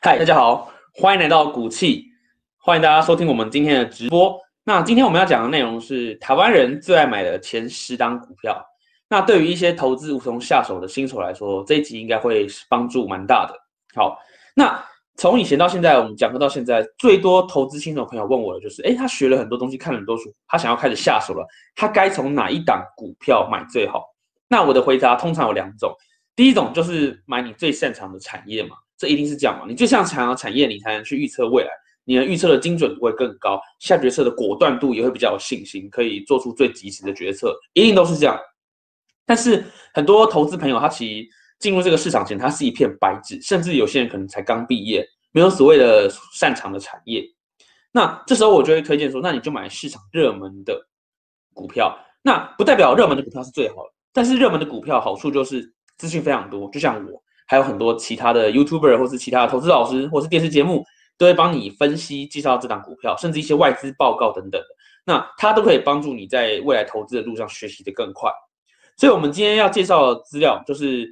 [0.00, 2.06] 嗨，大家好，欢迎来到股气，
[2.56, 4.40] 欢迎大家收听我们今天的直播。
[4.64, 8.67] 那今天我们要讲的内容是台湾人最爱买的前十档股票。
[9.08, 13.54] 那对于一些投资无从下手的新手来说，这一集应该会帮助蛮大的。
[13.94, 14.18] 好，
[14.54, 14.84] 那
[15.16, 24.04] 从以前到现在，我们讲课到现在，最多投资新手朋友问我的就是：哎，他学了很多东西，看了很多书，他想要开始下手了，他该从哪一档股票买最好？
[24.48, 25.92] 那我的回答通常有两种，
[26.36, 28.76] 第一种就是买你最擅长的产业嘛。
[28.98, 29.64] 这一定是这样嘛？
[29.68, 31.70] 你最擅长的产业，你才能去预测未来，
[32.04, 38.36] 你的预测的精准度会更高，下决策的果断度也会比较有信心，可以做出最及时的决策，一定都是这样。
[39.28, 39.62] 但是
[39.94, 41.28] 很多投资朋友，他其实
[41.60, 47.22] 进入这个市场前，他是一片白纸，甚至有些人可能才刚毕业，没有所谓的擅长的产业。
[47.92, 50.74] 那这时候我就会推荐说，那你就买市场热门的
[51.54, 51.96] 股票。
[52.22, 57.22] 那不代表热门的股票是最好的，但是热门的股票好处就是资讯非常多，就像我。
[57.50, 60.84] 还有很多其他的 YouTuber 或是其他的投资老师，或是电视节目，
[61.16, 64.66] 都会帮你分析、介绍这档股票，甚至一些外资报告等等的。
[65.06, 68.30] 那它都可以帮助你在未来投资的路上学习的更快。
[68.98, 71.08] 所以，我们今天要介绍的资料，就是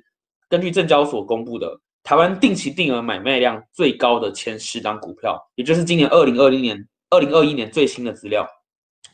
[0.49, 6.77] 根据证交所公布的台湾定期定额买卖量最高的前十档股票，也就是今年二零二零年、
[7.11, 8.47] 二零二一年最新的资料。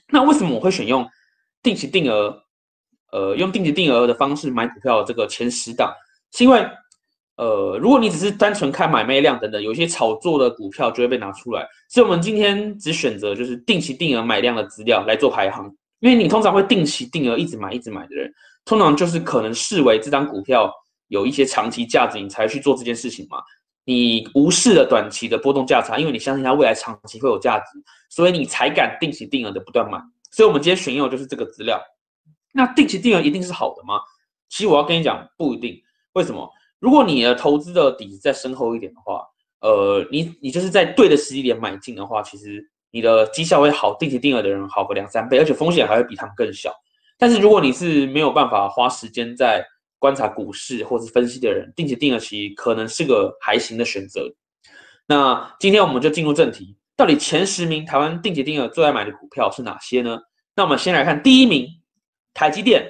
[0.09, 1.07] 那为什么我会选用
[1.63, 2.37] 定期定额？
[3.13, 5.93] 呃，用定期定额的方式买股票这个前十档，
[6.33, 6.67] 是因为。
[7.37, 11.67] 呃，如果你只是单纯看买卖量等等，有一些炒作的股票就会被拿出来。
[11.89, 15.65] 所以，我们今天只选择就是定期定额买量的资料来做排行。
[16.01, 18.31] 因为你通常会定期定额一直买一直买的人，
[18.65, 20.73] 通常就是可能视为这张股票
[21.09, 23.39] 有一些长期价值，你才去做这件事情嘛。
[23.85, 29.99] 你无视了短期的波动价差，因为你相信它未来长期会有价值，所以你才敢定期定额的不断买。
[30.31, 31.83] 所以，我们今天选用就是这个资料。
[32.53, 34.01] 那定期定额一定是好的吗？
[34.49, 35.77] 其实我要跟你讲，不一定。
[36.13, 36.49] 为什么？
[36.79, 39.23] 如果你的投资的底子再深厚一点的话，
[39.61, 46.73] 呃，你你就是在对的时机点买进的话，其实你的绩效会好，定期定额的人好个两三倍，而且风险还会比他们更小。
[47.23, 49.65] 但是如果你是没有办法花时间在
[50.01, 54.29] 观察股市或是分析的人，定期定额其实可能是个还行的选择。
[55.07, 60.19] 那今天我们就进入正题，到底前十名台湾定期定额最爱买的股票是哪些呢？
[60.57, 61.69] 那我们先来看第一名，
[62.35, 62.85] 台积电，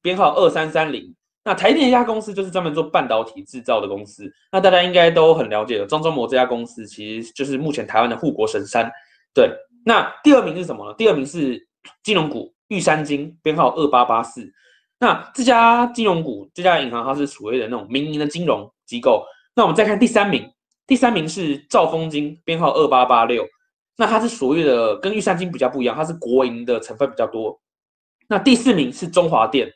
[0.00, 1.14] 编号二三三零。
[1.44, 5.84] 那台电一家公司就是专门做半导体制造的公司，那大家应该都很了解的。
[5.84, 8.90] 庄周谋这家公司其实就是目前台湾的护国神山。
[9.34, 9.50] 对，
[9.84, 10.94] 那第二名是什么呢？
[10.96, 11.68] 第二名是
[12.02, 14.52] 金融股玉山金，编号二八八四。
[14.98, 19.24] 那这家金融股，这家银行它是所谓的那种民营的金融机构。
[19.54, 20.50] 那我们再看第三名，
[20.86, 23.46] 第三名是兆丰金，编号二八八六。
[23.96, 27.60] 那它是所谓的跟玉山金比较不一样，它是国营的成分比较多。
[28.28, 29.70] 那第四名是中华电。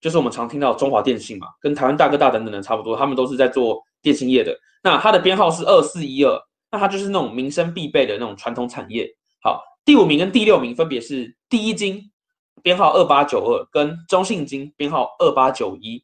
[0.00, 4.54] 就是我们常听到中华电信嘛，跟台湾大哥大等等的差不多，他们都是在做电信业的。
[4.82, 6.38] 那它的编号是二四一二，
[6.70, 9.08] 那它就是那种民生必备的那种传统产业。
[9.42, 12.00] 好，第五名跟第六名分别是第一金，
[12.62, 16.02] 编号二八九二，跟中信金编号二八九一。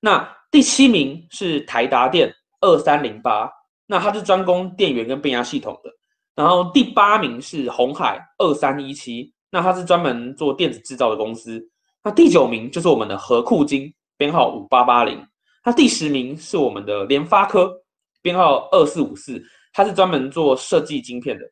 [0.00, 3.48] 那第七名是台达电二三零八，
[3.86, 5.90] 那它是专攻电源跟变压系统的。
[6.34, 11.64] 然后第八名是红海二三一七，那它是专门做电子制造的公司。
[12.02, 15.24] 那第九名就是我们的和库金，编号五八八零。
[15.64, 17.72] 那第十名是我们的联发科，
[18.20, 21.44] 编号二四五四，它是专门做设计晶片的，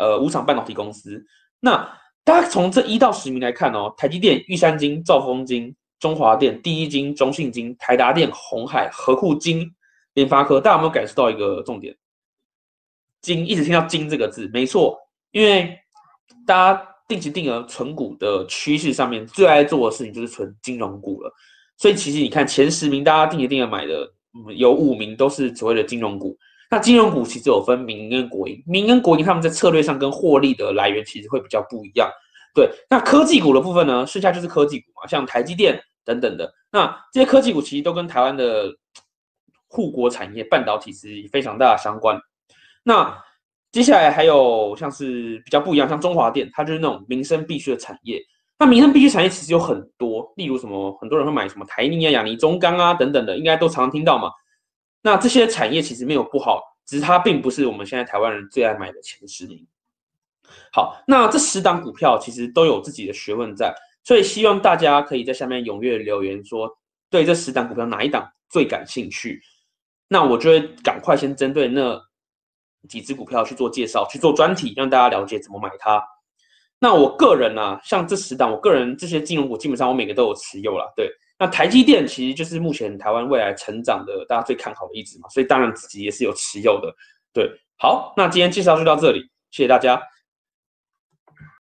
[0.00, 1.22] 呃，五厂半导体公司。
[1.60, 1.76] 那
[2.24, 9.70] 大家从这一到十名来看哦，台积电、玉山金、兆丰金、中华电、第一金、中信金、台达电、红海、和库金、
[10.14, 11.94] 联发科，大家有没有感受到一个重点？
[13.20, 14.98] 金一直听到金这个字，没错，
[15.30, 15.78] 因为
[16.46, 16.86] 大家。
[17.10, 21.34] 定期定额存股的趋势上面，最爱做的事情就是存金融股了。
[21.76, 24.08] 所以其实你看前十名，大家定期定额买的，
[24.56, 26.38] 有五名都是所谓的金融股。
[26.70, 32.08] 那金融股其实有分民跟国营，民跟国营他们在策略上跟获利的来源其实会比较不一样。
[32.54, 36.52] 对，那科技股的部分呢，剩下就是科技股嘛，像台积电等等的。
[36.70, 38.72] 那这些科技股其实都跟台湾的
[39.68, 42.20] 护国产业半导体是非常大的相关。
[42.82, 43.16] 那
[43.72, 48.20] 接下来还有像是比较不一样，像中华电，它就是那种民生必须的产业。
[48.58, 54.30] 那民生必须产业其实有很多，例如什么，很多人会买什么台泥啊、亚泥中钢啊等等的，应该都常常听到嘛。
[55.02, 59.66] 那这些产业其实没有不好，只是它并不是我们现在台湾人最爱买的前十名。
[60.72, 63.74] 好，那这十档股票其实都有自己的学问在，
[64.04, 66.68] 所以希望大家可以在下面踊跃留言，说
[67.08, 69.40] 对这十档股票哪一档最感兴趣。
[70.08, 72.00] 那我就会赶快先针对那
[72.88, 76.02] 几只股票去做介绍，去做专题，让大家了解怎么买它。
[76.80, 80.92] 那我个人呢，像这十档，我个人这些金融股基本上我每个都有持有了。
[80.96, 81.08] 对，
[81.40, 86.94] 那台积电其实就是目前台湾未来成长的大家最看好的一支嘛，所以当然自己也是有持有的。
[87.32, 89.20] 对，好，那今天介绍就到这里，
[89.50, 89.98] 谢谢大家。